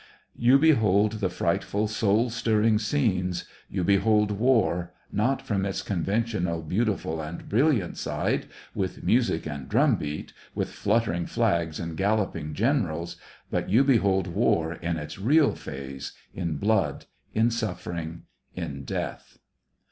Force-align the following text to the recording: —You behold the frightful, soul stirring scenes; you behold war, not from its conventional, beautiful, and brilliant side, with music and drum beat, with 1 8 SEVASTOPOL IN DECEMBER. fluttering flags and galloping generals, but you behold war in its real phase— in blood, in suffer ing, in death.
—You 0.49 0.57
behold 0.57 1.11
the 1.19 1.29
frightful, 1.29 1.87
soul 1.87 2.31
stirring 2.31 2.79
scenes; 2.79 3.45
you 3.69 3.83
behold 3.83 4.31
war, 4.31 4.93
not 5.11 5.43
from 5.43 5.63
its 5.63 5.83
conventional, 5.83 6.63
beautiful, 6.63 7.21
and 7.21 7.47
brilliant 7.47 7.97
side, 7.97 8.47
with 8.73 9.03
music 9.03 9.45
and 9.45 9.69
drum 9.69 9.97
beat, 9.97 10.33
with 10.55 10.69
1 10.69 10.69
8 10.69 10.69
SEVASTOPOL 10.69 10.69
IN 10.69 10.69
DECEMBER. 10.71 10.83
fluttering 10.83 11.25
flags 11.27 11.79
and 11.79 11.97
galloping 11.97 12.53
generals, 12.55 13.17
but 13.51 13.69
you 13.69 13.83
behold 13.83 14.25
war 14.25 14.73
in 14.73 14.97
its 14.97 15.19
real 15.19 15.53
phase— 15.53 16.13
in 16.33 16.55
blood, 16.57 17.05
in 17.35 17.51
suffer 17.51 17.93
ing, 17.93 18.23
in 18.55 18.83
death. 18.83 19.37